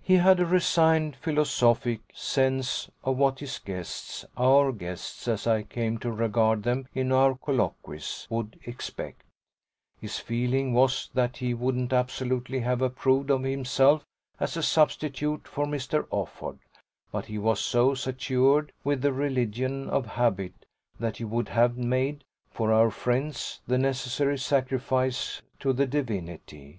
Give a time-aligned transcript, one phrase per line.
[0.00, 5.98] He had a resigned philosophic sense of what his guests our guests, as I came
[5.98, 9.24] to regard them in our colloquies would expect.
[10.00, 14.04] His feeling was that he wouldn't absolutely have approved of himself
[14.38, 16.06] as a substitute for Mr.
[16.12, 16.60] Offord;
[17.10, 20.66] but he was so saturated with the religion of habit
[21.00, 26.78] that he would have made, for our friends, the necessary sacrifice to the divinity.